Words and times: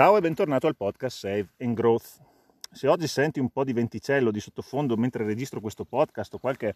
Ciao 0.00 0.16
e 0.16 0.22
bentornato 0.22 0.66
al 0.66 0.76
podcast 0.76 1.18
Save 1.18 1.48
and 1.58 1.74
Growth. 1.74 2.22
Se 2.72 2.88
oggi 2.88 3.06
senti 3.06 3.38
un 3.38 3.50
po' 3.50 3.64
di 3.64 3.74
venticello 3.74 4.30
di 4.30 4.40
sottofondo 4.40 4.96
mentre 4.96 5.26
registro 5.26 5.60
questo 5.60 5.84
podcast 5.84 6.32
o 6.32 6.38
qualche 6.38 6.74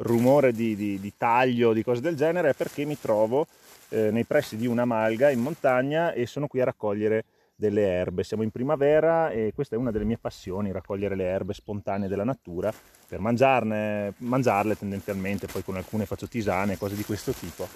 rumore 0.00 0.52
di, 0.52 0.76
di, 0.76 1.00
di 1.00 1.12
taglio, 1.16 1.72
di 1.72 1.82
cose 1.82 2.02
del 2.02 2.16
genere, 2.16 2.50
è 2.50 2.52
perché 2.52 2.84
mi 2.84 3.00
trovo 3.00 3.46
eh, 3.88 4.10
nei 4.10 4.24
pressi 4.24 4.58
di 4.58 4.66
una 4.66 4.84
malga 4.84 5.30
in 5.30 5.40
montagna 5.40 6.12
e 6.12 6.26
sono 6.26 6.48
qui 6.48 6.60
a 6.60 6.64
raccogliere 6.64 7.24
delle 7.54 7.80
erbe. 7.80 8.24
Siamo 8.24 8.42
in 8.42 8.50
primavera 8.50 9.30
e 9.30 9.52
questa 9.54 9.74
è 9.74 9.78
una 9.78 9.90
delle 9.90 10.04
mie 10.04 10.18
passioni, 10.18 10.70
raccogliere 10.70 11.16
le 11.16 11.24
erbe 11.24 11.54
spontanee 11.54 12.08
della 12.08 12.24
natura 12.24 12.70
per 13.08 13.20
mangiarne, 13.20 14.12
mangiarle 14.18 14.76
tendenzialmente, 14.76 15.46
poi 15.46 15.64
con 15.64 15.76
alcune 15.76 16.04
faccio 16.04 16.28
tisane, 16.28 16.76
cose 16.76 16.94
di 16.94 17.04
questo 17.04 17.32
tipo. 17.32 17.66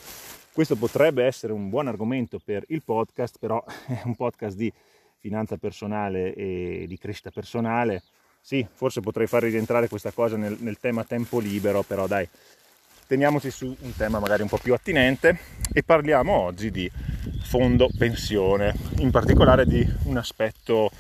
Questo 0.61 0.77
potrebbe 0.77 1.25
essere 1.25 1.55
un 1.55 1.71
buon 1.71 1.89
argomento 1.89 2.39
per 2.39 2.65
il 2.69 2.83
podcast, 2.83 3.37
però 3.41 3.65
è 3.89 4.03
un 4.05 4.15
podcast 4.15 4.55
di 4.59 4.71
finanza 5.17 5.57
personale 5.57 6.35
e 6.35 6.85
di 6.87 6.99
crescita 6.99 7.31
personale. 7.31 8.03
Sì, 8.43 8.67
forse 8.71 9.01
potrei 9.01 9.27
far 9.27 9.45
rientrare 9.45 9.89
questa 9.89 10.11
cosa 10.11 10.37
nel, 10.37 10.59
nel 10.61 10.79
tema 10.79 11.03
tempo 11.03 11.39
libero, 11.39 11.81
però 11.83 12.07
dai, 12.07 12.29
teniamoci 13.07 13.51
su 13.51 13.75
un 13.81 13.97
tema 13.97 14.19
magari 14.19 14.43
un 14.43 14.49
po' 14.49 14.59
più 14.59 14.75
attinente 14.75 15.39
e 15.73 15.83
parliamo 15.83 16.31
oggi 16.31 16.71
di 16.71 16.91
fondo 17.41 17.89
pensione, 17.97 18.75
in 18.99 19.11
particolare 19.11 19.65
di 19.65 19.83
un 20.05 20.19
aspetto 20.19 20.91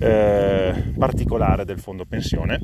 eh, 0.00 0.92
particolare 0.98 1.64
del 1.64 1.78
fondo 1.78 2.04
pensione 2.04 2.58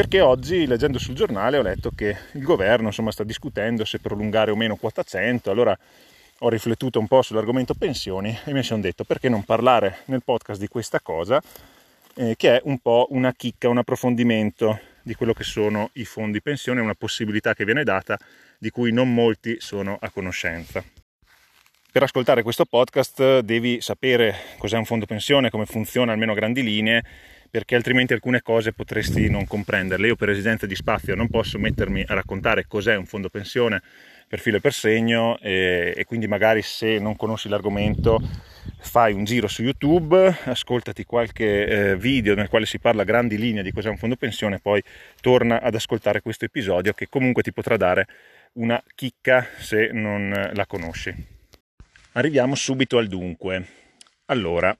perché 0.00 0.22
oggi 0.22 0.66
leggendo 0.66 0.98
sul 0.98 1.14
giornale 1.14 1.58
ho 1.58 1.62
letto 1.62 1.90
che 1.90 2.16
il 2.32 2.42
governo 2.42 2.86
insomma, 2.86 3.10
sta 3.10 3.22
discutendo 3.22 3.84
se 3.84 3.98
prolungare 3.98 4.50
o 4.50 4.56
meno 4.56 4.76
quota 4.76 5.02
100, 5.02 5.50
allora 5.50 5.78
ho 6.38 6.48
riflettuto 6.48 6.98
un 6.98 7.06
po' 7.06 7.20
sull'argomento 7.20 7.74
pensioni 7.74 8.34
e 8.46 8.54
mi 8.54 8.62
sono 8.62 8.80
detto 8.80 9.04
perché 9.04 9.28
non 9.28 9.44
parlare 9.44 9.98
nel 10.06 10.22
podcast 10.24 10.58
di 10.58 10.68
questa 10.68 11.00
cosa 11.00 11.38
eh, 12.14 12.34
che 12.34 12.56
è 12.56 12.60
un 12.64 12.78
po' 12.78 13.08
una 13.10 13.34
chicca, 13.34 13.68
un 13.68 13.76
approfondimento 13.76 14.80
di 15.02 15.14
quello 15.14 15.34
che 15.34 15.44
sono 15.44 15.90
i 15.92 16.06
fondi 16.06 16.40
pensione, 16.40 16.80
una 16.80 16.94
possibilità 16.94 17.52
che 17.52 17.66
viene 17.66 17.84
data 17.84 18.16
di 18.58 18.70
cui 18.70 18.92
non 18.92 19.12
molti 19.12 19.56
sono 19.58 19.98
a 20.00 20.08
conoscenza. 20.08 20.82
Per 21.92 22.02
ascoltare 22.02 22.42
questo 22.42 22.64
podcast 22.64 23.40
devi 23.40 23.82
sapere 23.82 24.34
cos'è 24.56 24.78
un 24.78 24.86
fondo 24.86 25.04
pensione, 25.04 25.50
come 25.50 25.66
funziona 25.66 26.12
almeno 26.12 26.32
a 26.32 26.36
grandi 26.36 26.62
linee 26.62 27.04
perché 27.50 27.74
altrimenti 27.74 28.12
alcune 28.12 28.42
cose 28.42 28.72
potresti 28.72 29.28
non 29.28 29.46
comprenderle. 29.46 30.06
Io 30.06 30.16
per 30.16 30.30
esigenza 30.30 30.66
di 30.66 30.74
spazio 30.74 31.14
non 31.14 31.28
posso 31.28 31.58
mettermi 31.58 32.04
a 32.06 32.14
raccontare 32.14 32.66
cos'è 32.66 32.96
un 32.96 33.06
fondo 33.06 33.28
pensione 33.28 33.82
per 34.28 34.38
filo 34.38 34.58
e 34.58 34.60
per 34.60 34.72
segno 34.72 35.38
e, 35.40 35.92
e 35.96 36.04
quindi 36.04 36.28
magari 36.28 36.62
se 36.62 36.98
non 37.00 37.16
conosci 37.16 37.48
l'argomento 37.48 38.20
fai 38.78 39.12
un 39.12 39.24
giro 39.24 39.48
su 39.48 39.62
YouTube, 39.62 40.38
ascoltati 40.44 41.04
qualche 41.04 41.66
eh, 41.66 41.96
video 41.96 42.34
nel 42.34 42.48
quale 42.48 42.66
si 42.66 42.78
parla 42.78 43.02
a 43.02 43.04
grandi 43.04 43.36
linee 43.36 43.62
di 43.62 43.72
cos'è 43.72 43.88
un 43.88 43.96
fondo 43.98 44.16
pensione, 44.16 44.60
poi 44.60 44.82
torna 45.20 45.60
ad 45.60 45.74
ascoltare 45.74 46.20
questo 46.20 46.44
episodio 46.44 46.92
che 46.92 47.08
comunque 47.08 47.42
ti 47.42 47.52
potrà 47.52 47.76
dare 47.76 48.06
una 48.52 48.82
chicca 48.94 49.46
se 49.58 49.90
non 49.92 50.50
la 50.52 50.66
conosci. 50.66 51.38
Arriviamo 52.12 52.54
subito 52.54 52.98
al 52.98 53.06
dunque. 53.06 53.66
Allora, 54.26 54.76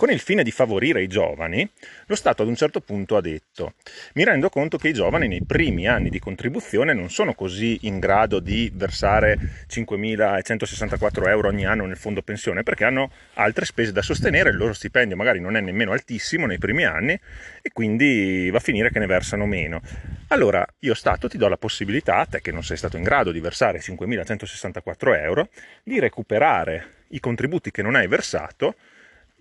Con 0.00 0.10
il 0.10 0.20
fine 0.20 0.42
di 0.42 0.50
favorire 0.50 1.02
i 1.02 1.08
giovani, 1.08 1.70
lo 2.06 2.14
Stato 2.14 2.40
ad 2.40 2.48
un 2.48 2.54
certo 2.54 2.80
punto 2.80 3.18
ha 3.18 3.20
detto 3.20 3.74
mi 4.14 4.24
rendo 4.24 4.48
conto 4.48 4.78
che 4.78 4.88
i 4.88 4.94
giovani 4.94 5.28
nei 5.28 5.42
primi 5.44 5.86
anni 5.86 6.08
di 6.08 6.18
contribuzione 6.18 6.94
non 6.94 7.10
sono 7.10 7.34
così 7.34 7.80
in 7.82 7.98
grado 7.98 8.40
di 8.40 8.72
versare 8.72 9.36
5.164 9.68 11.28
euro 11.28 11.48
ogni 11.48 11.66
anno 11.66 11.84
nel 11.84 11.98
fondo 11.98 12.22
pensione 12.22 12.62
perché 12.62 12.84
hanno 12.84 13.10
altre 13.34 13.66
spese 13.66 13.92
da 13.92 14.00
sostenere, 14.00 14.48
il 14.48 14.56
loro 14.56 14.72
stipendio 14.72 15.16
magari 15.16 15.38
non 15.38 15.54
è 15.54 15.60
nemmeno 15.60 15.92
altissimo 15.92 16.46
nei 16.46 16.56
primi 16.56 16.86
anni 16.86 17.12
e 17.60 17.70
quindi 17.70 18.48
va 18.48 18.56
a 18.56 18.60
finire 18.60 18.90
che 18.90 19.00
ne 19.00 19.06
versano 19.06 19.44
meno. 19.44 19.82
Allora 20.28 20.66
io 20.78 20.94
Stato 20.94 21.28
ti 21.28 21.36
do 21.36 21.46
la 21.46 21.58
possibilità, 21.58 22.24
te 22.24 22.40
che 22.40 22.52
non 22.52 22.64
sei 22.64 22.78
stato 22.78 22.96
in 22.96 23.02
grado 23.02 23.32
di 23.32 23.40
versare 23.40 23.80
5.164 23.80 25.22
euro, 25.22 25.50
di 25.82 26.00
recuperare 26.00 27.04
i 27.08 27.20
contributi 27.20 27.70
che 27.70 27.82
non 27.82 27.96
hai 27.96 28.08
versato 28.08 28.76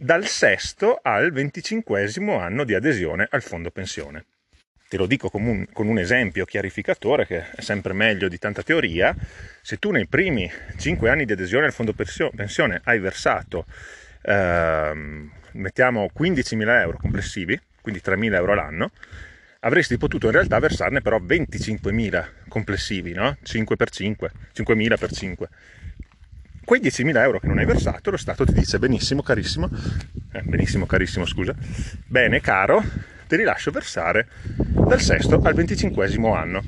dal 0.01 0.25
sesto 0.27 0.97
al 1.01 1.33
venticinquesimo 1.33 2.39
anno 2.39 2.63
di 2.63 2.73
adesione 2.73 3.27
al 3.29 3.41
fondo 3.41 3.69
pensione. 3.69 4.23
Te 4.87 4.95
lo 4.95 5.05
dico 5.05 5.29
con 5.29 5.45
un, 5.45 5.65
con 5.73 5.87
un, 5.87 5.99
esempio 5.99 6.45
chiarificatore 6.45 7.27
che 7.27 7.51
è 7.51 7.61
sempre 7.61 7.91
meglio 7.91 8.29
di 8.29 8.39
tanta 8.39 8.63
teoria. 8.63 9.13
Se 9.61 9.77
tu 9.77 9.91
nei 9.91 10.07
primi 10.07 10.49
5 10.77 11.09
anni 11.09 11.25
di 11.25 11.33
adesione 11.33 11.65
al 11.65 11.73
fondo 11.73 11.93
pensione 11.93 12.79
hai 12.85 12.99
versato, 12.99 13.65
ehm, 14.21 15.29
mettiamo 15.51 16.09
15.000 16.17 16.79
euro 16.79 16.97
complessivi, 16.97 17.59
quindi 17.81 17.99
3.000 18.01 18.35
euro 18.35 18.55
l'anno, 18.55 18.91
avresti 19.59 19.97
potuto 19.97 20.27
in 20.27 20.31
realtà 20.31 20.59
versarne 20.59 21.01
però 21.01 21.17
25.000 21.17 22.25
complessivi, 22.47 23.11
no? 23.11 23.37
5 23.43 23.75
per 23.75 23.89
5, 23.89 24.31
5.000 24.53 24.97
per 24.97 25.11
5 25.11 25.49
quei 26.69 26.81
10.000 26.81 27.17
euro 27.17 27.39
che 27.39 27.47
non 27.47 27.57
hai 27.57 27.65
versato, 27.65 28.11
lo 28.11 28.17
Stato 28.17 28.45
ti 28.45 28.53
dice 28.53 28.77
benissimo 28.77 29.23
carissimo, 29.23 29.67
eh, 30.33 30.43
benissimo 30.43 30.85
carissimo 30.85 31.25
scusa, 31.25 31.55
bene 32.05 32.41
caro, 32.41 32.83
te 33.25 33.37
li 33.37 33.43
lascio 33.43 33.71
versare 33.71 34.27
dal 34.45 35.01
sesto 35.01 35.41
al 35.41 35.55
venticinquesimo 35.55 36.31
anno 36.35 36.63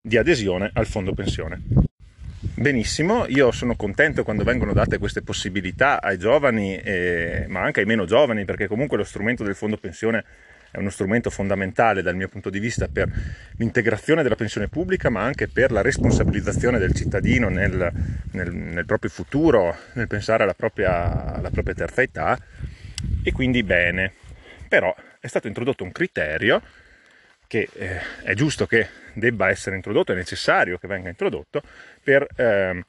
di 0.00 0.16
adesione 0.16 0.70
al 0.74 0.86
fondo 0.86 1.12
pensione. 1.12 1.60
Benissimo, 2.54 3.26
io 3.26 3.50
sono 3.50 3.74
contento 3.74 4.22
quando 4.22 4.44
vengono 4.44 4.72
date 4.72 4.98
queste 4.98 5.22
possibilità 5.22 6.00
ai 6.00 6.18
giovani, 6.18 6.76
eh, 6.76 7.46
ma 7.48 7.62
anche 7.62 7.80
ai 7.80 7.86
meno 7.86 8.04
giovani, 8.04 8.44
perché 8.44 8.68
comunque 8.68 8.96
lo 8.96 9.02
strumento 9.02 9.42
del 9.42 9.56
fondo 9.56 9.76
pensione 9.76 10.24
è 10.76 10.78
uno 10.78 10.90
strumento 10.90 11.30
fondamentale 11.30 12.02
dal 12.02 12.16
mio 12.16 12.28
punto 12.28 12.50
di 12.50 12.58
vista 12.58 12.86
per 12.86 13.10
l'integrazione 13.56 14.22
della 14.22 14.36
pensione 14.36 14.68
pubblica, 14.68 15.08
ma 15.08 15.22
anche 15.22 15.48
per 15.48 15.72
la 15.72 15.80
responsabilizzazione 15.80 16.78
del 16.78 16.92
cittadino 16.92 17.48
nel, 17.48 17.90
nel, 18.32 18.52
nel 18.52 18.84
proprio 18.84 19.08
futuro, 19.10 19.74
nel 19.94 20.06
pensare 20.06 20.42
alla 20.42 20.52
propria, 20.52 21.34
alla 21.34 21.50
propria 21.50 21.74
terza 21.74 22.02
età. 22.02 22.38
E 23.22 23.32
quindi 23.32 23.62
bene. 23.62 24.12
Però 24.68 24.94
è 25.18 25.26
stato 25.26 25.48
introdotto 25.48 25.82
un 25.82 25.92
criterio 25.92 26.60
che 27.46 27.68
eh, 27.72 28.00
è 28.22 28.34
giusto 28.34 28.66
che 28.66 28.86
debba 29.14 29.48
essere 29.48 29.76
introdotto, 29.76 30.12
è 30.12 30.14
necessario 30.14 30.76
che 30.76 30.86
venga 30.86 31.08
introdotto 31.08 31.62
per 32.02 32.26
eh, 32.36 32.84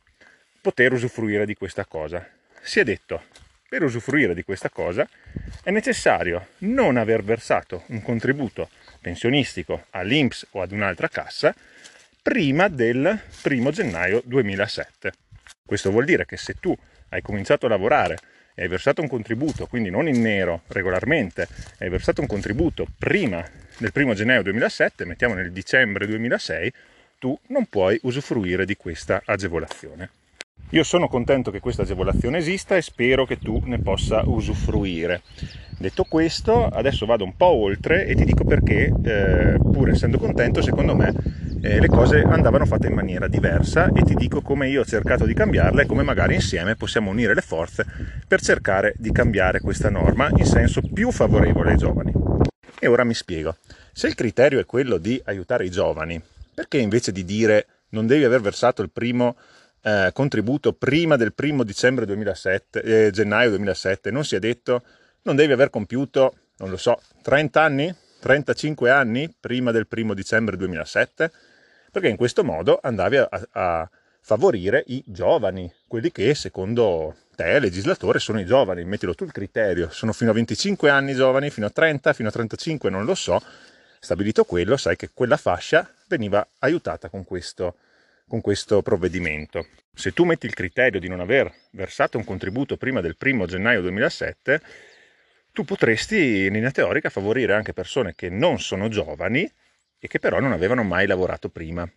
poter 0.59 0.91
usufruire 0.91 1.45
di 1.45 1.55
questa 1.55 1.85
cosa. 1.85 2.27
Si 2.61 2.81
è 2.81 2.83
detto 2.83 3.23
per 3.69 3.83
usufruire 3.83 4.33
di 4.33 4.44
questa 4.44 4.69
cosa 4.69 5.07
è 5.63 5.72
necessario 5.72 6.47
non 6.59 6.97
aver 6.97 7.24
versato 7.24 7.83
un 7.88 8.01
contributo 8.01 8.69
pensionistico 9.01 9.86
all'INPS 9.89 10.47
o 10.51 10.62
ad 10.62 10.71
un'altra 10.71 11.09
cassa 11.09 11.53
prima 12.21 12.68
del 12.69 13.19
1 13.44 13.71
gennaio 13.71 14.21
2007. 14.24 15.12
Questo 15.65 15.91
vuol 15.91 16.06
dire 16.06 16.25
che 16.25 16.38
se 16.38 16.56
tu 16.59 16.75
hai 17.09 17.21
cominciato 17.21 17.65
a 17.65 17.69
lavorare 17.69 18.18
e 18.56 18.63
hai 18.63 18.68
versato 18.69 19.01
un 19.01 19.07
contributo, 19.07 19.68
quindi 19.68 19.89
non 19.89 20.07
in 20.07 20.21
nero 20.21 20.63
regolarmente, 20.68 21.47
hai 21.80 21.89
versato 21.89 22.21
un 22.21 22.27
contributo 22.27 22.88
prima 22.97 23.45
del 23.77 23.91
1 23.94 24.13
gennaio 24.13 24.44
2007, 24.44 25.06
mettiamo 25.06 25.33
nel 25.33 25.51
dicembre 25.51 26.07
2006, 26.07 26.74
tu 27.19 27.38
non 27.47 27.65
puoi 27.65 28.00
usufruire 28.03 28.65
di 28.65 28.75
questa 28.75 29.21
agevolazione. 29.25 30.09
Io 30.71 30.83
sono 30.83 31.07
contento 31.07 31.49
che 31.49 31.61
questa 31.61 31.83
agevolazione 31.83 32.39
esista 32.39 32.75
e 32.75 32.81
spero 32.81 33.25
che 33.25 33.39
tu 33.39 33.61
ne 33.63 33.79
possa 33.79 34.23
usufruire. 34.25 35.21
Detto 35.77 36.03
questo, 36.03 36.65
adesso 36.65 37.05
vado 37.05 37.23
un 37.23 37.37
po' 37.37 37.53
oltre 37.53 38.05
e 38.05 38.15
ti 38.15 38.25
dico 38.25 38.43
perché, 38.43 38.93
eh, 39.01 39.57
pur 39.61 39.89
essendo 39.89 40.17
contento, 40.17 40.61
secondo 40.61 40.93
me 40.93 41.13
eh, 41.61 41.79
le 41.79 41.87
cose 41.87 42.21
andavano 42.21 42.65
fatte 42.65 42.87
in 42.87 42.95
maniera 42.95 43.29
diversa 43.29 43.89
e 43.93 44.01
ti 44.01 44.13
dico 44.13 44.41
come 44.41 44.67
io 44.67 44.81
ho 44.81 44.85
cercato 44.85 45.25
di 45.25 45.33
cambiarle 45.33 45.83
e 45.83 45.85
come 45.85 46.03
magari 46.03 46.35
insieme 46.35 46.75
possiamo 46.75 47.11
unire 47.11 47.33
le 47.33 47.41
forze 47.41 47.85
per 48.27 48.41
cercare 48.41 48.93
di 48.97 49.13
cambiare 49.13 49.61
questa 49.61 49.89
norma 49.89 50.29
in 50.35 50.45
senso 50.45 50.81
più 50.81 51.11
favorevole 51.11 51.71
ai 51.71 51.77
giovani. 51.77 52.11
E 52.77 52.87
ora 52.87 53.05
mi 53.05 53.13
spiego. 53.13 53.55
Se 53.93 54.07
il 54.07 54.15
criterio 54.15 54.59
è 54.59 54.65
quello 54.65 54.97
di 54.97 55.21
aiutare 55.23 55.63
i 55.63 55.71
giovani, 55.71 56.21
perché 56.53 56.77
invece 56.77 57.13
di 57.13 57.23
dire 57.23 57.67
non 57.89 58.05
devi 58.05 58.25
aver 58.25 58.41
versato 58.41 58.81
il 58.81 58.89
primo 58.89 59.37
eh, 59.88 60.12
contributo 60.12 60.74
prima 60.74 61.16
del 61.16 61.34
primo 61.34 61.63
dicembre 61.63 62.06
2007, 62.06 62.81
eh, 62.81 63.10
gennaio 63.12 63.51
2007, 63.51 64.12
non 64.12 64.25
si 64.25 64.36
è 64.36 64.39
detto 64.39 64.84
non 65.22 65.38
devi 65.38 65.54
aver 65.54 65.69
compiuto, 65.69 66.36
non 66.57 66.69
lo 66.69 66.78
so, 66.78 67.01
30 67.22 67.62
anni, 67.62 67.95
35 68.19 68.89
anni 68.89 69.34
prima 69.39 69.72
del 69.72 69.88
primo 69.88 70.13
dicembre 70.13 70.57
2007? 70.57 71.31
Perché 71.89 72.10
in 72.10 72.18
questo 72.18 72.44
modo 72.44 72.80
andavi 72.81 73.18
a, 73.18 73.30
a 73.51 73.89
favorire 74.19 74.84
i 74.88 75.04
giovani, 75.06 75.72
quelli 75.88 76.12
che 76.12 76.36
secondo 76.36 77.16
te, 77.36 77.60
legislatore, 77.60 78.19
sono 78.19 78.42
i 78.42 78.45
giovani, 78.45 78.84
mettilo 78.84 79.16
tu 79.16 79.24
il 79.24 79.31
criterio, 79.31 79.89
sono 79.89 80.12
fino 80.12 80.31
a 80.31 80.34
25 80.34 80.89
anni 80.89 81.13
giovani, 81.13 81.50
fino 81.50 81.66
a 81.66 81.69
30, 81.69 82.12
fino 82.12 82.28
a 82.28 82.31
35, 82.31 82.89
non 82.89 83.06
lo 83.06 83.16
so, 83.16 83.42
stabilito 84.00 84.44
quello, 84.44 84.75
sai 84.75 84.98
che 84.98 85.12
quella 85.13 85.38
fascia 85.38 85.89
veniva 86.07 86.45
aiutata 86.60 87.10
con 87.10 87.24
questo, 87.24 87.75
con 88.27 88.41
questo 88.41 88.81
provvedimento. 88.81 89.68
Se 89.94 90.12
tu 90.12 90.25
metti 90.25 90.45
il 90.45 90.53
criterio 90.53 91.00
di 91.00 91.07
non 91.07 91.19
aver 91.19 91.51
versato 91.71 92.18
un 92.18 92.24
contributo 92.24 92.77
prima 92.77 93.01
del 93.01 93.15
1 93.19 93.45
gennaio 93.45 93.81
2007, 93.81 94.62
tu 95.53 95.63
potresti 95.63 96.45
in 96.45 96.53
linea 96.53 96.71
teorica 96.71 97.09
favorire 97.09 97.53
anche 97.53 97.74
persone 97.74 98.13
che 98.13 98.29
non 98.29 98.59
sono 98.59 98.89
giovani 98.89 99.50
e 99.97 100.07
che 100.07 100.19
però 100.19 100.39
non 100.39 100.51
avevano 100.51 100.83
mai 100.83 101.07
lavorato 101.07 101.50
prima. 101.50 101.89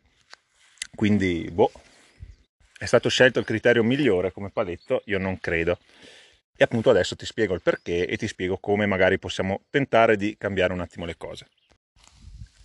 Quindi, 0.94 1.48
boh, 1.52 1.70
è 2.78 2.86
stato 2.86 3.08
scelto 3.10 3.38
il 3.38 3.44
criterio 3.44 3.82
migliore 3.82 4.32
come 4.32 4.50
paletto? 4.50 5.02
Io 5.06 5.18
non 5.18 5.38
credo. 5.38 5.78
E 6.56 6.64
appunto 6.64 6.90
adesso 6.90 7.16
ti 7.16 7.26
spiego 7.26 7.54
il 7.54 7.62
perché 7.62 8.06
e 8.06 8.16
ti 8.16 8.26
spiego 8.26 8.56
come 8.58 8.86
magari 8.86 9.18
possiamo 9.18 9.62
tentare 9.68 10.16
di 10.16 10.36
cambiare 10.38 10.72
un 10.72 10.80
attimo 10.80 11.04
le 11.04 11.16
cose. 11.16 11.46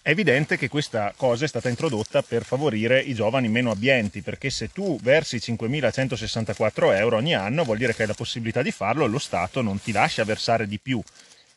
È 0.06 0.12
evidente 0.12 0.56
che 0.56 0.68
questa 0.68 1.16
cosa 1.18 1.46
è 1.46 1.48
stata 1.48 1.68
introdotta 1.68 2.22
per 2.22 2.44
favorire 2.44 3.00
i 3.00 3.16
giovani 3.16 3.48
meno 3.48 3.72
abbienti, 3.72 4.22
perché 4.22 4.52
se 4.52 4.72
tu 4.72 5.00
versi 5.02 5.38
5.164 5.38 6.96
euro 6.96 7.18
ogni 7.18 7.34
anno 7.34 7.64
vuol 7.64 7.80
dire 7.80 7.96
che 7.96 8.04
hai 8.04 8.08
la 8.10 8.14
possibilità 8.14 8.62
di 8.62 8.70
farlo 8.70 9.06
e 9.06 9.08
lo 9.08 9.18
Stato 9.18 9.64
non 9.64 9.82
ti 9.82 9.92
lascia 9.92 10.24
versare 10.24 10.68
di 10.68 10.78
più 10.80 11.02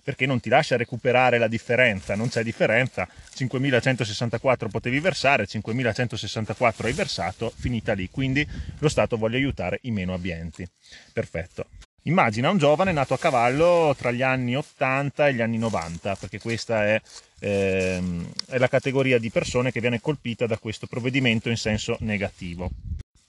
perché 0.02 0.24
non 0.24 0.40
ti 0.40 0.48
lascia 0.48 0.78
recuperare 0.78 1.36
la 1.36 1.48
differenza, 1.48 2.14
non 2.14 2.30
c'è 2.30 2.42
differenza, 2.42 3.06
5.164 3.36 4.70
potevi 4.70 4.98
versare, 5.00 5.46
5.164 5.46 6.86
hai 6.86 6.92
versato, 6.94 7.52
finita 7.54 7.92
lì, 7.92 8.08
quindi 8.10 8.48
lo 8.78 8.88
Stato 8.88 9.18
vuole 9.18 9.36
aiutare 9.36 9.80
i 9.82 9.90
meno 9.90 10.14
abbienti. 10.14 10.66
Perfetto. 11.12 11.66
Immagina 12.02 12.48
un 12.48 12.58
giovane 12.58 12.92
nato 12.92 13.14
a 13.14 13.18
cavallo 13.18 13.94
tra 13.98 14.10
gli 14.10 14.22
anni 14.22 14.56
80 14.56 15.28
e 15.28 15.34
gli 15.34 15.40
anni 15.42 15.58
90, 15.58 16.14
perché 16.14 16.38
questa 16.38 16.86
è, 16.86 17.00
ehm, 17.40 18.26
è 18.46 18.58
la 18.58 18.68
categoria 18.68 19.18
di 19.18 19.30
persone 19.30 19.72
che 19.72 19.80
viene 19.80 20.00
colpita 20.00 20.46
da 20.46 20.58
questo 20.58 20.86
provvedimento 20.86 21.50
in 21.50 21.56
senso 21.56 21.96
negativo. 22.00 22.70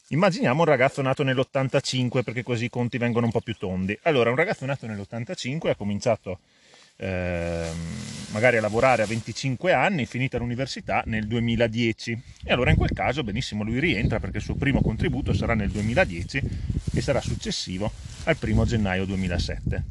Immaginiamo 0.10 0.60
un 0.62 0.66
ragazzo 0.66 1.02
nato 1.02 1.24
nell'85 1.24 2.24
perché 2.24 2.42
così 2.42 2.66
i 2.66 2.70
conti 2.70 2.98
vengono 2.98 3.26
un 3.26 3.32
po' 3.32 3.42
più 3.42 3.56
tondi. 3.56 3.98
Allora, 4.04 4.30
un 4.30 4.36
ragazzo 4.36 4.66
nato 4.66 4.88
nell'85 4.88 5.70
ha 5.70 5.76
cominciato 5.76 6.40
eh, 7.02 7.68
magari 8.32 8.58
a 8.58 8.62
lavorare 8.62 9.04
a 9.04 9.06
25 9.06 9.72
anni, 9.72 10.06
finita 10.06 10.38
l'università 10.38 11.04
nel 11.06 11.28
2010. 11.28 12.22
E 12.44 12.52
allora 12.52 12.72
in 12.72 12.78
quel 12.78 12.92
caso 12.92 13.24
benissimo 13.24 13.64
lui 13.64 13.80
rientra 13.80 14.20
perché 14.20 14.38
il 14.38 14.44
suo 14.44 14.56
primo 14.56 14.82
contributo 14.82 15.34
sarà 15.34 15.54
nel 15.54 15.70
2010 15.70 16.42
e 16.94 17.02
sarà 17.02 17.22
successivo 17.22 17.92
al 18.24 18.38
primo 18.38 18.66
gennaio 18.66 19.06
2007. 19.06 19.84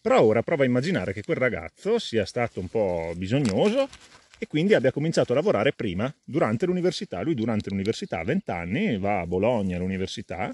Però 0.00 0.22
ora 0.22 0.42
prova 0.42 0.62
a 0.62 0.66
immaginare 0.66 1.12
che 1.12 1.22
quel 1.22 1.36
ragazzo 1.36 1.98
sia 1.98 2.24
stato 2.24 2.60
un 2.60 2.68
po' 2.68 3.12
bisognoso 3.16 3.88
e 4.38 4.46
quindi 4.46 4.72
abbia 4.72 4.92
cominciato 4.92 5.32
a 5.32 5.34
lavorare 5.34 5.72
prima, 5.72 6.12
durante 6.24 6.64
l'università. 6.64 7.20
Lui 7.20 7.34
durante 7.34 7.68
l'università 7.68 8.20
ha 8.20 8.24
20 8.24 8.50
anni, 8.50 8.98
va 8.98 9.20
a 9.20 9.26
Bologna 9.26 9.76
all'università 9.76 10.48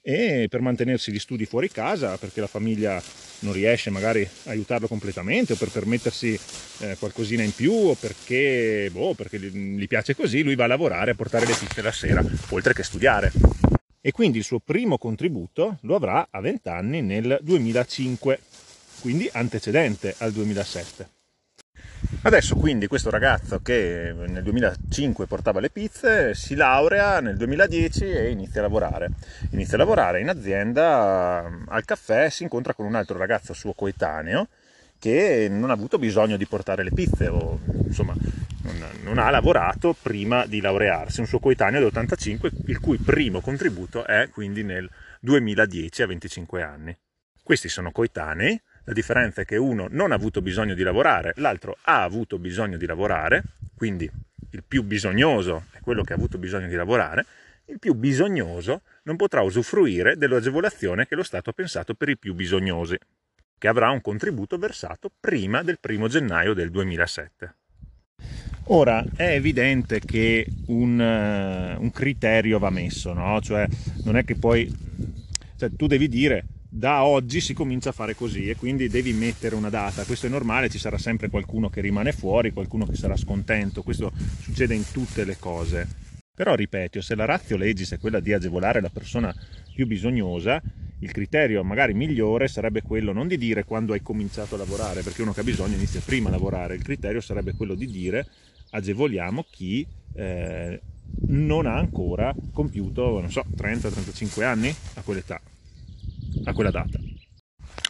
e 0.00 0.46
per 0.48 0.62
mantenersi 0.62 1.12
gli 1.12 1.18
studi 1.18 1.44
fuori 1.44 1.70
casa 1.70 2.16
perché 2.16 2.40
la 2.40 2.46
famiglia 2.46 3.02
non 3.40 3.52
riesce 3.52 3.90
magari 3.90 4.22
a 4.22 4.50
aiutarlo 4.50 4.86
completamente 4.86 5.52
o 5.52 5.56
per 5.56 5.68
permettersi 5.68 6.38
eh, 6.78 6.96
qualcosina 6.98 7.42
in 7.42 7.54
più 7.54 7.72
o 7.72 7.94
perché, 7.94 8.88
boh, 8.90 9.12
perché 9.12 9.38
gli 9.38 9.86
piace 9.86 10.16
così, 10.16 10.42
lui 10.42 10.54
va 10.54 10.64
a 10.64 10.68
lavorare 10.68 11.10
a 11.10 11.14
portare 11.14 11.44
le 11.44 11.54
pizze 11.54 11.82
la 11.82 11.92
sera, 11.92 12.24
oltre 12.48 12.72
che 12.72 12.82
studiare. 12.82 13.30
E 14.00 14.12
quindi 14.12 14.38
il 14.38 14.44
suo 14.44 14.60
primo 14.60 14.96
contributo 14.98 15.78
lo 15.82 15.96
avrà 15.96 16.28
a 16.30 16.40
20 16.40 16.68
anni 16.68 17.02
nel 17.02 17.38
2005, 17.42 18.40
quindi 19.00 19.28
antecedente 19.32 20.14
al 20.18 20.32
2007. 20.32 21.08
Adesso 22.22 22.54
quindi 22.54 22.86
questo 22.86 23.10
ragazzo 23.10 23.60
che 23.60 24.14
nel 24.16 24.42
2005 24.42 25.26
portava 25.26 25.58
le 25.58 25.70
pizze 25.70 26.34
si 26.34 26.54
laurea 26.54 27.20
nel 27.20 27.36
2010 27.36 28.04
e 28.04 28.30
inizia 28.30 28.60
a 28.60 28.62
lavorare. 28.64 29.10
Inizia 29.50 29.74
a 29.74 29.78
lavorare 29.78 30.20
in 30.20 30.28
azienda 30.28 31.64
al 31.66 31.84
caffè, 31.84 32.30
si 32.30 32.44
incontra 32.44 32.74
con 32.74 32.86
un 32.86 32.94
altro 32.94 33.18
ragazzo 33.18 33.52
suo 33.52 33.72
coetaneo 33.72 34.48
che 34.98 35.48
non 35.50 35.70
ha 35.70 35.74
avuto 35.74 35.98
bisogno 35.98 36.36
di 36.36 36.46
portare 36.46 36.82
le 36.82 36.90
pizze 36.92 37.28
o 37.28 37.60
insomma 37.86 38.14
non, 38.72 38.90
non 39.02 39.18
ha 39.18 39.30
lavorato 39.30 39.96
prima 40.00 40.46
di 40.46 40.60
laurearsi, 40.60 41.20
un 41.20 41.26
suo 41.26 41.38
coetaneo 41.38 41.80
dell'85 41.80 42.50
il 42.66 42.78
cui 42.80 42.98
primo 42.98 43.40
contributo 43.40 44.04
è 44.04 44.28
quindi 44.30 44.62
nel 44.62 44.88
2010 45.20 46.02
a 46.02 46.06
25 46.06 46.62
anni. 46.62 46.96
Questi 47.42 47.68
sono 47.68 47.92
coetanei, 47.92 48.60
la 48.84 48.92
differenza 48.92 49.42
è 49.42 49.44
che 49.44 49.56
uno 49.56 49.86
non 49.90 50.12
ha 50.12 50.14
avuto 50.14 50.42
bisogno 50.42 50.74
di 50.74 50.82
lavorare, 50.82 51.32
l'altro 51.36 51.76
ha 51.82 52.02
avuto 52.02 52.38
bisogno 52.38 52.76
di 52.76 52.86
lavorare, 52.86 53.42
quindi 53.74 54.10
il 54.50 54.64
più 54.66 54.82
bisognoso 54.82 55.66
è 55.72 55.80
quello 55.80 56.02
che 56.02 56.12
ha 56.12 56.16
avuto 56.16 56.38
bisogno 56.38 56.68
di 56.68 56.74
lavorare, 56.74 57.24
il 57.66 57.78
più 57.78 57.94
bisognoso 57.94 58.82
non 59.02 59.16
potrà 59.16 59.42
usufruire 59.42 60.16
dell'agevolazione 60.16 61.06
che 61.06 61.14
lo 61.14 61.22
Stato 61.22 61.50
ha 61.50 61.52
pensato 61.52 61.94
per 61.94 62.08
i 62.08 62.16
più 62.16 62.34
bisognosi, 62.34 62.98
che 63.58 63.68
avrà 63.68 63.90
un 63.90 64.00
contributo 64.00 64.56
versato 64.56 65.10
prima 65.20 65.62
del 65.62 65.78
primo 65.78 66.08
gennaio 66.08 66.54
del 66.54 66.70
2007. 66.70 67.57
Ora 68.70 69.02
è 69.16 69.30
evidente 69.30 69.98
che 70.00 70.46
un, 70.66 70.98
uh, 70.98 71.80
un 71.80 71.90
criterio 71.90 72.58
va 72.58 72.68
messo, 72.68 73.14
no? 73.14 73.40
cioè 73.40 73.66
non 74.04 74.16
è 74.16 74.24
che 74.24 74.34
poi 74.34 74.70
cioè, 75.56 75.70
tu 75.74 75.86
devi 75.86 76.06
dire 76.06 76.44
da 76.68 77.04
oggi 77.04 77.40
si 77.40 77.54
comincia 77.54 77.88
a 77.88 77.92
fare 77.92 78.14
così 78.14 78.50
e 78.50 78.56
quindi 78.56 78.88
devi 78.88 79.14
mettere 79.14 79.54
una 79.54 79.70
data. 79.70 80.04
Questo 80.04 80.26
è 80.26 80.28
normale, 80.28 80.68
ci 80.68 80.78
sarà 80.78 80.98
sempre 80.98 81.30
qualcuno 81.30 81.70
che 81.70 81.80
rimane 81.80 82.12
fuori, 82.12 82.52
qualcuno 82.52 82.84
che 82.84 82.94
sarà 82.94 83.16
scontento, 83.16 83.82
questo 83.82 84.12
succede 84.42 84.74
in 84.74 84.84
tutte 84.92 85.24
le 85.24 85.38
cose. 85.38 85.88
Però 86.34 86.54
ripeto, 86.54 87.00
se 87.00 87.14
la 87.14 87.24
razio 87.24 87.56
legis 87.56 87.92
è 87.92 87.98
quella 87.98 88.20
di 88.20 88.34
agevolare 88.34 88.82
la 88.82 88.90
persona 88.90 89.34
più 89.74 89.86
bisognosa, 89.86 90.60
il 91.00 91.10
criterio 91.10 91.64
magari 91.64 91.94
migliore 91.94 92.48
sarebbe 92.48 92.82
quello 92.82 93.12
non 93.12 93.28
di 93.28 93.38
dire 93.38 93.64
quando 93.64 93.94
hai 93.94 94.02
cominciato 94.02 94.56
a 94.56 94.58
lavorare, 94.58 95.02
perché 95.02 95.22
uno 95.22 95.32
che 95.32 95.40
ha 95.40 95.44
bisogno 95.44 95.74
inizia 95.74 96.02
prima 96.04 96.28
a 96.28 96.32
lavorare, 96.32 96.74
il 96.74 96.82
criterio 96.82 97.20
sarebbe 97.20 97.54
quello 97.54 97.74
di 97.74 97.86
dire 97.86 98.26
agevoliamo 98.70 99.44
chi 99.50 99.86
eh, 100.14 100.80
non 101.28 101.66
ha 101.66 101.76
ancora 101.76 102.34
compiuto, 102.52 103.20
non 103.20 103.30
so, 103.30 103.44
30-35 103.56 104.42
anni 104.42 104.74
a 104.94 105.02
quell'età 105.02 105.40
a 106.44 106.52
quella 106.52 106.70
data. 106.70 106.98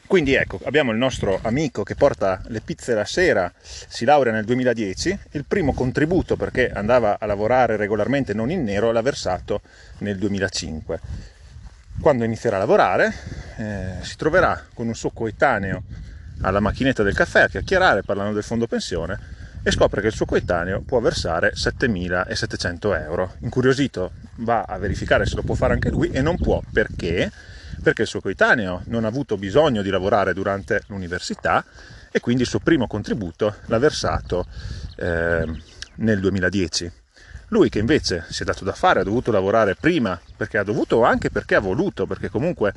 Quindi 0.07 0.33
ecco, 0.35 0.59
abbiamo 0.65 0.91
il 0.91 0.97
nostro 0.97 1.39
amico 1.43 1.83
che 1.83 1.95
porta 1.95 2.41
le 2.47 2.63
pizze 2.63 2.95
la 2.95 3.05
sera, 3.05 3.53
si 3.61 4.07
laurea 4.07 4.33
nel 4.33 4.45
2010, 4.45 5.19
il 5.33 5.45
primo 5.47 5.75
contributo 5.75 6.35
perché 6.37 6.71
andava 6.71 7.19
a 7.21 7.27
lavorare 7.27 7.77
regolarmente 7.77 8.33
non 8.33 8.51
in 8.51 8.65
nero 8.65 8.91
l'ha 8.91 9.03
versato 9.03 9.61
nel 9.99 10.17
2005. 10.17 11.01
Quando 12.01 12.25
inizierà 12.25 12.57
a 12.57 12.61
lavorare 12.61 13.13
eh, 13.59 13.95
si 14.03 14.17
troverà 14.17 14.65
con 14.73 14.87
un 14.87 14.95
suo 14.95 15.11
coetaneo 15.11 15.83
alla 16.41 16.61
macchinetta 16.61 17.03
del 17.03 17.15
caffè 17.15 17.43
a 17.43 17.49
chiacchierare 17.49 18.03
parlando 18.03 18.33
del 18.33 18.45
fondo 18.45 18.67
pensione 18.67 19.37
e 19.69 19.71
scopre 19.71 20.01
che 20.01 20.07
il 20.07 20.15
suo 20.15 20.25
coetaneo 20.25 20.81
può 20.81 20.99
versare 20.99 21.53
7.700 21.55 23.03
euro. 23.03 23.35
Incuriosito 23.41 24.13
va 24.37 24.63
a 24.63 24.79
verificare 24.79 25.27
se 25.27 25.35
lo 25.37 25.43
può 25.43 25.55
fare 25.55 25.75
anche 25.75 25.91
lui 25.91 26.09
e 26.09 26.23
non 26.23 26.39
può 26.39 26.63
perché 26.73 27.31
perché 27.83 28.03
il 28.03 28.09
suo 28.09 28.23
coetaneo 28.23 28.83
non 28.87 29.05
ha 29.05 29.09
avuto 29.09 29.37
bisogno 29.37 29.83
di 29.83 29.91
lavorare 29.91 30.33
durante 30.33 30.83
l'università 30.87 31.63
e 32.11 32.19
quindi 32.19 32.43
il 32.43 32.49
suo 32.49 32.61
primo 32.61 32.87
contributo 32.87 33.57
l'ha 33.67 33.79
versato 33.79 34.47
eh, 34.97 35.45
nel 35.97 36.19
2010. 36.19 36.93
Lui 37.49 37.69
che 37.69 37.79
invece 37.79 38.25
si 38.29 38.43
è 38.43 38.45
dato 38.47 38.65
da 38.65 38.73
fare, 38.73 39.01
ha 39.01 39.05
dovuto 39.05 39.31
lavorare 39.31 39.75
prima, 39.75 40.19
perché 40.37 40.59
ha 40.59 40.65
dovuto 40.65 41.05
anche 41.05 41.31
perché 41.31 41.55
ha 41.55 41.61
voluto, 41.61 42.07
perché 42.07 42.29
comunque 42.31 42.73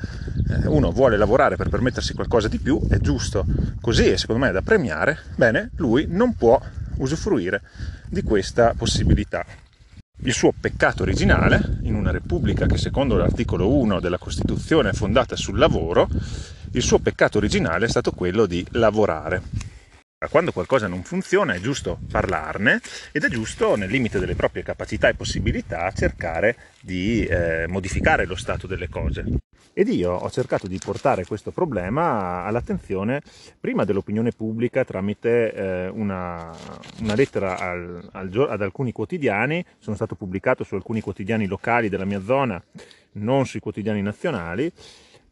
eh, 0.49 0.67
uno 0.67 0.91
vuole 0.91 1.17
lavorare 1.17 1.55
per 1.55 1.69
permettersi 1.69 2.13
qualcosa 2.13 2.47
di 2.47 2.57
più, 2.57 2.79
è 2.89 2.97
giusto 2.97 3.45
così 3.81 4.11
e 4.11 4.17
secondo 4.17 4.43
me 4.43 4.49
è 4.49 4.53
da 4.53 4.61
premiare, 4.61 5.19
bene, 5.35 5.71
lui 5.75 6.05
non 6.07 6.35
può 6.35 6.61
usufruire 7.01 7.61
di 8.07 8.21
questa 8.21 8.73
possibilità. 8.75 9.45
Il 10.23 10.33
suo 10.33 10.53
peccato 10.57 11.01
originale, 11.01 11.79
in 11.81 11.95
una 11.95 12.11
repubblica 12.11 12.67
che 12.67 12.77
secondo 12.77 13.17
l'articolo 13.17 13.73
1 13.75 13.99
della 13.99 14.19
Costituzione 14.19 14.89
è 14.89 14.93
fondata 14.93 15.35
sul 15.35 15.57
lavoro, 15.57 16.07
il 16.73 16.81
suo 16.81 16.99
peccato 16.99 17.39
originale 17.39 17.85
è 17.85 17.89
stato 17.89 18.11
quello 18.11 18.45
di 18.45 18.65
lavorare. 18.71 19.41
Quando 20.29 20.51
qualcosa 20.51 20.87
non 20.87 21.01
funziona 21.01 21.53
è 21.53 21.59
giusto 21.59 21.97
parlarne 22.11 22.79
ed 23.11 23.23
è 23.23 23.29
giusto, 23.29 23.75
nel 23.75 23.89
limite 23.89 24.19
delle 24.19 24.35
proprie 24.35 24.61
capacità 24.61 25.09
e 25.09 25.15
possibilità, 25.15 25.91
cercare 25.91 26.55
di 26.79 27.25
eh, 27.25 27.65
modificare 27.67 28.25
lo 28.25 28.35
stato 28.35 28.67
delle 28.67 28.87
cose. 28.87 29.25
Ed 29.73 29.87
io 29.87 30.11
ho 30.11 30.29
cercato 30.29 30.67
di 30.67 30.79
portare 30.83 31.25
questo 31.25 31.51
problema 31.51 32.43
all'attenzione 32.43 33.21
prima 33.57 33.85
dell'opinione 33.85 34.31
pubblica 34.31 34.83
tramite 34.83 35.53
eh, 35.53 35.87
una, 35.87 36.51
una, 36.99 37.15
lettera 37.15 37.57
al, 37.57 38.09
al, 38.11 38.47
ad 38.49 38.61
alcuni 38.61 38.91
quotidiani, 38.91 39.63
sono 39.77 39.95
stato 39.95 40.15
pubblicato 40.15 40.65
su 40.65 40.75
alcuni 40.75 40.99
quotidiani 40.99 41.47
locali 41.47 41.87
della 41.87 42.03
mia 42.03 42.21
zona, 42.21 42.61
non 43.13 43.45
sui 43.45 43.61
quotidiani 43.61 44.01
nazionali, 44.01 44.69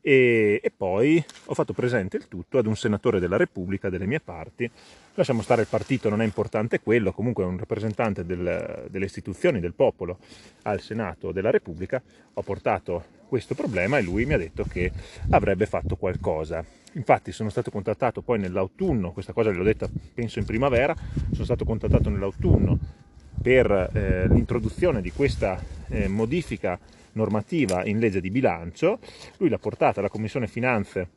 e, 0.02 0.60
e, 0.64 0.72
poi 0.76 1.24
ho 1.46 1.54
fatto 1.54 1.74
presente 1.74 2.18
il 2.18 2.28
tutto 2.28 2.58
ad 2.58 2.66
un 2.66 2.76
senatore 2.76 3.20
della 3.20 3.38
Repubblica 3.38 3.90
delle 3.90 4.06
mie 4.06 4.20
parti. 4.20 4.70
Lasciamo 5.16 5.42
stare 5.42 5.62
il 5.62 5.68
partito, 5.68 6.10
non 6.10 6.22
è 6.22 6.26
importante 6.26 6.80
quello, 6.80 7.12
comunque 7.12 7.44
è 7.44 7.48
un 7.48 7.58
rappresentante 7.58 8.26
del, 8.26 8.88
delle 8.90 9.06
istituzioni, 9.06 9.60
del 9.60 9.74
popolo 9.74 10.20
al 10.64 10.80
Senato 10.80 11.32
della 11.32 11.52
Repubblica. 11.52 12.02
Ho 12.34 12.42
portato 12.42 13.18
questo 13.28 13.54
problema 13.54 13.98
e 13.98 14.02
lui 14.02 14.26
mi 14.26 14.34
ha 14.34 14.38
detto 14.38 14.64
che 14.64 14.92
avrebbe 15.32 15.66
fatto 15.66 15.96
qualcosa. 15.98 16.64
Infatti 16.94 17.32
sono 17.32 17.50
stato 17.50 17.70
contattato 17.70 18.22
poi 18.22 18.40
nell'autunno, 18.40 19.12
questa 19.12 19.34
cosa 19.34 19.52
l'ho 19.52 19.64
detta 19.64 19.88
penso 20.14 20.40
in 20.40 20.46
primavera, 20.46 20.96
sono 21.32 21.44
stato 21.44 21.66
contattato 21.66 22.10
nell'autunno 22.10 22.80
per 23.42 23.72
eh, 23.94 24.28
l'introduzione 24.28 25.02
di 25.02 25.12
questa 25.12 25.62
eh, 25.90 26.08
modifica 26.08 26.80
normativa 27.14 27.86
in 27.86 28.00
legge 28.00 28.22
di 28.22 28.30
bilancio, 28.30 29.00
lui 29.38 29.50
l'ha 29.50 29.58
portata 29.58 30.00
alla 30.00 30.10
Commissione 30.10 30.48
Finanze 30.48 31.08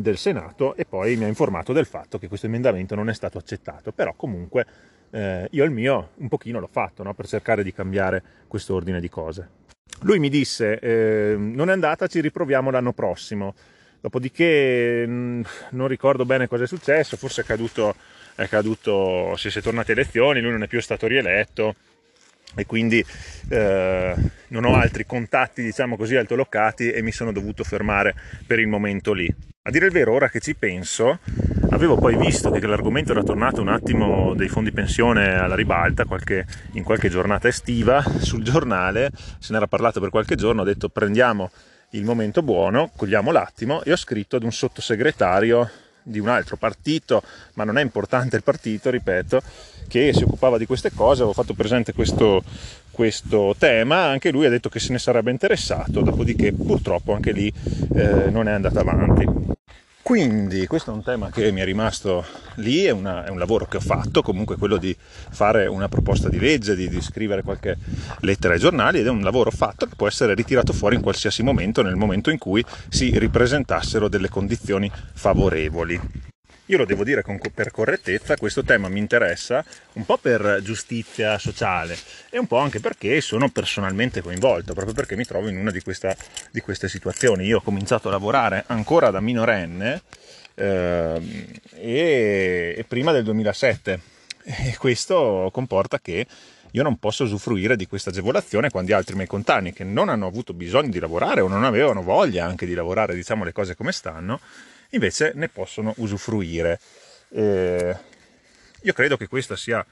del 0.00 0.16
Senato 0.16 0.74
e 0.74 0.84
poi 0.84 1.16
mi 1.16 1.24
ha 1.24 1.28
informato 1.28 1.72
del 1.72 1.86
fatto 1.86 2.18
che 2.18 2.28
questo 2.28 2.46
emendamento 2.46 2.94
non 2.94 3.08
è 3.08 3.14
stato 3.14 3.38
accettato, 3.38 3.92
però 3.92 4.14
comunque 4.14 4.66
eh, 5.10 5.46
io 5.50 5.64
il 5.64 5.70
mio 5.70 6.10
un 6.16 6.28
pochino 6.28 6.58
l'ho 6.58 6.68
fatto 6.70 7.02
no? 7.02 7.14
per 7.14 7.26
cercare 7.26 7.62
di 7.62 7.72
cambiare 7.72 8.22
questo 8.48 8.74
ordine 8.74 9.00
di 9.00 9.08
cose. 9.08 9.62
Lui 10.02 10.18
mi 10.18 10.28
disse 10.28 10.78
eh, 10.80 11.36
non 11.38 11.70
è 11.70 11.72
andata, 11.72 12.08
ci 12.08 12.20
riproviamo 12.20 12.70
l'anno 12.70 12.92
prossimo, 12.92 13.54
dopodiché 14.00 15.06
mh, 15.06 15.12
mm, 15.12 15.42
non 15.70 15.88
ricordo 15.88 16.24
bene 16.24 16.48
cosa 16.48 16.64
è 16.64 16.66
successo, 16.66 17.16
forse 17.16 17.42
è 17.42 17.44
caduto, 17.44 17.94
è 18.34 18.48
caduto, 18.48 19.36
si 19.36 19.48
è 19.48 19.62
tornate 19.62 19.92
elezioni, 19.92 20.40
lui 20.40 20.50
non 20.50 20.64
è 20.64 20.66
più 20.66 20.80
stato 20.80 21.06
rieletto 21.06 21.74
e 22.54 22.66
quindi 22.66 23.04
eh, 23.48 24.14
non 24.48 24.64
ho 24.64 24.74
altri 24.74 25.06
contatti 25.06 25.62
diciamo 25.62 25.96
così 25.96 26.16
altolocati 26.16 26.90
e 26.90 27.02
mi 27.02 27.12
sono 27.12 27.32
dovuto 27.32 27.64
fermare 27.64 28.14
per 28.46 28.58
il 28.58 28.68
momento 28.68 29.12
lì. 29.12 29.32
A 29.66 29.70
dire 29.70 29.86
il 29.86 29.92
vero, 29.92 30.12
ora 30.12 30.28
che 30.28 30.40
ci 30.40 30.54
penso, 30.54 31.20
avevo 31.70 31.96
poi 31.96 32.16
visto 32.16 32.50
che 32.50 32.66
l'argomento 32.66 33.12
era 33.12 33.22
tornato 33.22 33.62
un 33.62 33.68
attimo 33.68 34.34
dei 34.34 34.48
fondi 34.48 34.72
pensione 34.72 35.38
alla 35.38 35.54
ribalta 35.54 36.04
qualche, 36.04 36.44
in 36.72 36.82
qualche 36.82 37.08
giornata 37.08 37.48
estiva 37.48 38.02
sul 38.18 38.42
giornale, 38.42 39.10
se 39.38 39.52
ne 39.52 39.56
era 39.56 39.66
parlato 39.66 40.00
per 40.00 40.10
qualche 40.10 40.34
giorno, 40.34 40.60
ho 40.60 40.64
detto 40.64 40.90
prendiamo 40.90 41.50
il 41.90 42.04
momento 42.04 42.42
buono, 42.42 42.90
cogliamo 42.94 43.30
l'attimo 43.30 43.82
e 43.84 43.92
ho 43.92 43.96
scritto 43.96 44.36
ad 44.36 44.42
un 44.42 44.52
sottosegretario 44.52 45.70
di 46.04 46.20
un 46.20 46.28
altro 46.28 46.56
partito, 46.56 47.22
ma 47.54 47.64
non 47.64 47.78
è 47.78 47.82
importante 47.82 48.36
il 48.36 48.42
partito, 48.44 48.90
ripeto, 48.90 49.42
che 49.88 50.12
si 50.12 50.22
occupava 50.22 50.58
di 50.58 50.66
queste 50.66 50.92
cose, 50.92 51.22
avevo 51.22 51.32
fatto 51.32 51.54
presente 51.54 51.92
questo, 51.92 52.42
questo 52.90 53.56
tema, 53.58 54.04
anche 54.04 54.30
lui 54.30 54.46
ha 54.46 54.50
detto 54.50 54.68
che 54.68 54.78
se 54.78 54.92
ne 54.92 54.98
sarebbe 54.98 55.30
interessato, 55.30 56.00
dopodiché 56.00 56.52
purtroppo 56.52 57.14
anche 57.14 57.32
lì 57.32 57.52
eh, 57.94 58.30
non 58.30 58.46
è 58.46 58.52
andata 58.52 58.80
avanti. 58.80 59.62
Quindi 60.04 60.66
questo 60.66 60.90
è 60.90 60.94
un 60.94 61.02
tema 61.02 61.30
che 61.30 61.50
mi 61.50 61.62
è 61.62 61.64
rimasto 61.64 62.26
lì, 62.56 62.84
è, 62.84 62.90
una, 62.90 63.24
è, 63.24 63.30
un 63.30 63.38
lavoro 63.38 63.64
che 63.64 63.78
ho 63.78 63.80
fatto, 63.80 64.20
comunque 64.20 64.58
quello 64.58 64.76
di 64.76 64.94
fare 64.98 65.64
una 65.64 65.88
proposta 65.88 66.28
di 66.28 66.38
legge, 66.38 66.76
di, 66.76 66.90
di, 66.90 67.00
scrivere 67.00 67.42
qualche 67.42 67.78
lettera 68.20 68.52
ai 68.52 68.60
giornali 68.60 68.98
ed 68.98 69.06
è 69.06 69.08
un 69.08 69.22
lavoro 69.22 69.50
fatto 69.50 69.86
che 69.86 69.94
può 69.96 70.06
essere 70.06 70.34
ritirato 70.34 70.74
fuori 70.74 70.96
in 70.96 71.00
qualsiasi 71.00 71.42
momento, 71.42 71.80
nel 71.80 71.96
momento 71.96 72.28
in 72.28 72.36
cui 72.36 72.62
si 72.90 73.18
ripresentassero 73.18 74.08
delle 74.08 74.28
condizioni 74.28 74.92
favorevoli. 75.14 76.33
Io 76.68 76.78
lo 76.78 76.86
devo 76.86 77.04
dire 77.04 77.22
con, 77.22 77.38
per 77.52 77.70
correttezza, 77.70 78.36
questo 78.36 78.64
tema 78.64 78.88
mi 78.88 78.98
interessa 78.98 79.62
un 79.94 80.06
po' 80.06 80.16
per 80.16 80.60
giustizia 80.62 81.38
sociale 81.38 81.94
e 82.30 82.38
un 82.38 82.46
po' 82.46 82.56
anche 82.56 82.80
perché 82.80 83.20
sono 83.20 83.50
personalmente 83.50 84.22
coinvolto, 84.22 84.72
proprio 84.72 84.94
perché 84.94 85.14
mi 85.14 85.26
trovo 85.26 85.48
in 85.48 85.58
una 85.58 85.70
di, 85.70 85.82
questa, 85.82 86.16
di 86.50 86.60
queste 86.60 86.88
situazioni. 86.88 87.44
Io 87.44 87.58
ho 87.58 87.60
cominciato 87.60 88.08
a 88.08 88.12
lavorare 88.12 88.64
ancora 88.68 89.10
da 89.10 89.20
minorenne 89.20 90.02
eh, 90.54 91.20
e, 91.74 92.74
e 92.78 92.84
prima 92.88 93.12
del 93.12 93.24
2007 93.24 94.00
e 94.44 94.76
questo 94.78 95.50
comporta 95.52 95.98
che 95.98 96.26
io 96.70 96.82
non 96.82 96.98
posso 96.98 97.24
usufruire 97.24 97.76
di 97.76 97.86
questa 97.86 98.08
agevolazione 98.08 98.70
quando 98.70 98.96
altri 98.96 99.16
miei 99.16 99.26
contani 99.26 99.74
che 99.74 99.84
non 99.84 100.08
hanno 100.08 100.26
avuto 100.26 100.54
bisogno 100.54 100.88
di 100.88 100.98
lavorare 100.98 101.42
o 101.42 101.48
non 101.48 101.64
avevano 101.64 102.02
voglia 102.02 102.46
anche 102.46 102.64
di 102.64 102.72
lavorare, 102.72 103.14
diciamo 103.14 103.44
le 103.44 103.52
cose 103.52 103.76
come 103.76 103.92
stanno, 103.92 104.40
invece 104.94 105.32
ne 105.34 105.48
possono 105.48 105.92
usufruire. 105.98 106.80
Eh, 107.30 107.96
io 108.82 108.92
credo 108.92 109.16
che 109.16 109.28
questo 109.28 109.56
sia 109.56 109.84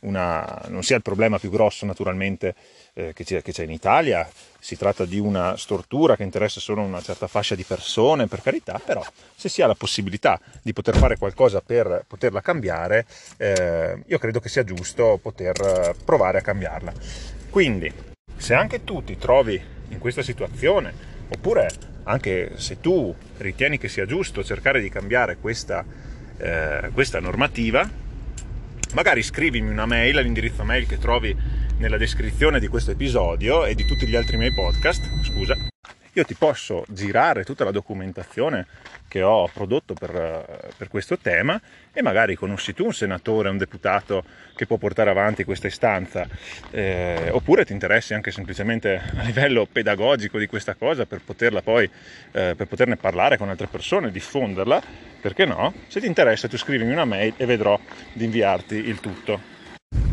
una, 0.00 0.62
non 0.68 0.82
sia 0.82 0.96
il 0.96 1.02
problema 1.02 1.38
più 1.38 1.50
grosso 1.50 1.84
naturalmente 1.84 2.54
eh, 2.94 3.12
che, 3.12 3.24
c'è, 3.24 3.42
che, 3.42 3.52
c'è, 3.52 3.64
in 3.64 3.70
Italia, 3.70 4.28
si 4.58 4.76
tratta 4.76 5.04
di 5.04 5.18
una 5.18 5.56
stortura 5.56 6.16
che 6.16 6.22
interessa 6.22 6.60
solo 6.60 6.82
una 6.82 7.02
certa 7.02 7.26
fascia 7.26 7.54
di 7.54 7.64
persone, 7.64 8.26
per 8.26 8.42
carità, 8.42 8.80
però 8.82 9.04
se 9.34 9.48
si 9.48 9.62
ha 9.62 9.66
la 9.66 9.74
possibilità 9.74 10.40
di 10.62 10.72
poter 10.72 10.96
fare 10.96 11.16
qualcosa 11.16 11.60
per 11.60 12.04
poterla 12.06 12.40
cambiare, 12.40 13.06
eh, 13.36 14.02
io 14.06 14.18
credo 14.18 14.40
che 14.40 14.48
sia 14.48 14.64
giusto 14.64 15.18
poter 15.20 15.94
provare 16.04 16.38
a 16.38 16.42
cambiarla. 16.42 16.92
Quindi, 17.50 17.92
se 18.36 18.54
anche 18.54 18.84
tu 18.84 19.02
ti 19.04 19.18
trovi 19.18 19.60
in 19.88 19.98
questa 19.98 20.22
situazione, 20.22 20.92
oppure 21.28 21.89
anche 22.04 22.52
se 22.56 22.80
tu 22.80 23.14
ritieni 23.38 23.78
che 23.78 23.88
sia 23.88 24.06
giusto 24.06 24.42
cercare 24.42 24.80
di 24.80 24.88
cambiare 24.88 25.36
questa, 25.36 25.84
eh, 26.36 26.90
questa 26.92 27.20
normativa, 27.20 27.88
magari 28.94 29.22
scrivimi 29.22 29.70
una 29.70 29.86
mail 29.86 30.18
all'indirizzo 30.18 30.64
mail 30.64 30.86
che 30.86 30.98
trovi 30.98 31.36
nella 31.78 31.96
descrizione 31.96 32.60
di 32.60 32.68
questo 32.68 32.90
episodio 32.90 33.64
e 33.64 33.74
di 33.74 33.84
tutti 33.84 34.06
gli 34.06 34.16
altri 34.16 34.36
miei 34.36 34.52
podcast, 34.52 35.02
scusa, 35.24 35.69
io 36.14 36.24
ti 36.24 36.34
posso 36.34 36.84
girare 36.88 37.44
tutta 37.44 37.64
la 37.64 37.70
documentazione 37.70 38.66
che 39.06 39.22
ho 39.22 39.48
prodotto 39.52 39.94
per, 39.94 40.72
per, 40.76 40.88
questo 40.88 41.18
tema 41.18 41.60
e 41.92 42.02
magari 42.02 42.34
conosci 42.34 42.74
tu 42.74 42.84
un 42.84 42.92
senatore, 42.92 43.48
un 43.48 43.58
deputato 43.58 44.24
che 44.54 44.66
può 44.66 44.76
portare 44.76 45.10
avanti 45.10 45.44
questa 45.44 45.66
istanza 45.66 46.26
eh, 46.70 47.28
oppure 47.30 47.64
ti 47.64 47.72
interessi 47.72 48.14
anche 48.14 48.30
semplicemente 48.30 49.00
a 49.16 49.22
livello 49.22 49.66
pedagogico 49.70 50.38
di 50.38 50.46
questa 50.46 50.74
cosa 50.74 51.06
per 51.06 51.20
poterla 51.24 51.62
poi 51.62 51.84
eh, 52.32 52.54
per 52.56 52.66
poterne 52.66 52.96
parlare 52.96 53.36
con 53.36 53.48
altre 53.48 53.66
persone, 53.66 54.10
diffonderla, 54.10 54.82
perché 55.20 55.44
no? 55.44 55.74
Se 55.88 56.00
ti 56.00 56.06
interessa 56.06 56.48
tu 56.48 56.56
scrivimi 56.56 56.92
una 56.92 57.04
mail 57.04 57.34
e 57.36 57.46
vedrò 57.46 57.78
di 58.12 58.24
inviarti 58.24 58.74
il 58.74 59.00
tutto. 59.00 59.49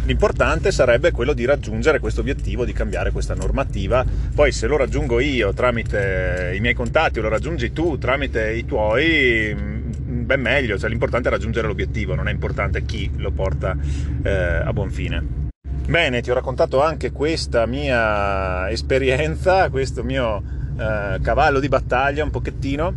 L'importante 0.08 0.72
sarebbe 0.72 1.12
quello 1.12 1.34
di 1.34 1.44
raggiungere 1.44 2.00
questo 2.00 2.22
obiettivo, 2.22 2.64
di 2.64 2.72
cambiare 2.72 3.12
questa 3.12 3.36
normativa. 3.36 4.06
Poi 4.34 4.54
se 4.54 4.66
lo 4.66 4.78
raggiungo 4.78 5.20
io 5.20 5.52
tramite 5.52 6.54
i 6.56 6.62
miei 6.62 6.74
contatti 6.74 7.20
o 7.20 7.24
lo 7.24 7.28
raggiungi 7.28 7.74
tu 7.74 7.98
tramite 7.98 8.54
i 8.54 8.64
tuoi, 8.64 9.54
mm, 9.54 10.24
ben 10.24 10.40
meglio. 10.40 10.78
Cioè, 10.78 10.88
l'importante 10.88 11.28
è 11.28 11.32
raggiungere 11.32 11.68
l'obiettivo, 11.68 12.16
non 12.16 12.30
è 12.30 12.32
importante 12.32 12.86
chi 12.86 13.12
lo 13.18 13.32
porta 13.32 13.76
eh, 14.24 14.32
a 14.32 14.72
buon 14.72 14.92
fine. 14.92 15.50
Bene, 15.86 16.22
ti 16.22 16.32
ho 16.32 16.34
raccontato 16.34 16.82
anche 16.82 17.12
questa 17.12 17.66
mia 17.66 18.70
esperienza, 18.70 19.70
questo 19.70 20.06
mio 20.06 20.42
eh, 20.80 21.20
cavallo 21.22 21.60
di 21.60 21.68
battaglia 21.68 22.24
un 22.24 22.32
pochettino. 22.32 22.94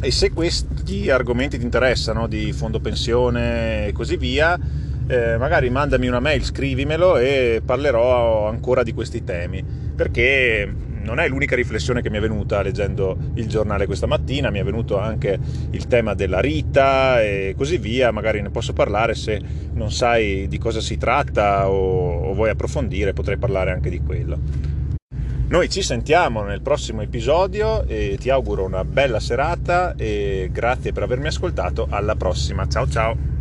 E 0.00 0.10
se 0.10 0.30
questi 0.32 1.10
argomenti 1.10 1.58
ti 1.58 1.64
interessano, 1.64 2.26
di 2.26 2.50
fondo 2.54 2.80
pensione 2.80 3.88
e 3.88 3.92
così 3.92 4.16
via, 4.16 4.58
eh, 5.06 5.36
magari 5.36 5.70
mandami 5.70 6.06
una 6.08 6.20
mail, 6.20 6.42
scrivimelo 6.42 7.18
e 7.18 7.62
parlerò 7.64 8.48
ancora 8.48 8.82
di 8.82 8.92
questi 8.92 9.24
temi, 9.24 9.64
perché 9.94 10.72
non 11.04 11.20
è 11.20 11.28
l'unica 11.28 11.54
riflessione 11.54 12.00
che 12.00 12.10
mi 12.10 12.16
è 12.16 12.20
venuta 12.20 12.62
leggendo 12.62 13.16
il 13.34 13.46
giornale 13.46 13.86
questa 13.86 14.06
mattina, 14.06 14.50
mi 14.50 14.58
è 14.58 14.64
venuto 14.64 14.98
anche 14.98 15.38
il 15.70 15.86
tema 15.86 16.14
della 16.14 16.40
Rita 16.40 17.22
e 17.22 17.54
così 17.56 17.76
via, 17.76 18.10
magari 18.10 18.40
ne 18.40 18.50
posso 18.50 18.72
parlare 18.72 19.14
se 19.14 19.40
non 19.74 19.92
sai 19.92 20.48
di 20.48 20.58
cosa 20.58 20.80
si 20.80 20.96
tratta 20.96 21.68
o, 21.68 22.30
o 22.30 22.34
vuoi 22.34 22.50
approfondire, 22.50 23.12
potrei 23.12 23.36
parlare 23.36 23.70
anche 23.70 23.90
di 23.90 24.00
quello. 24.00 24.38
Noi 25.46 25.68
ci 25.68 25.82
sentiamo 25.82 26.42
nel 26.42 26.62
prossimo 26.62 27.02
episodio 27.02 27.84
e 27.86 28.16
ti 28.18 28.30
auguro 28.30 28.64
una 28.64 28.84
bella 28.84 29.20
serata 29.20 29.94
e 29.94 30.48
grazie 30.50 30.92
per 30.92 31.02
avermi 31.02 31.26
ascoltato, 31.26 31.86
alla 31.90 32.16
prossima, 32.16 32.66
ciao 32.66 32.88
ciao! 32.88 33.33